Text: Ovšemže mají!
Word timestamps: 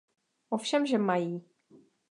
Ovšemže 0.49 0.97
mají! 0.97 1.43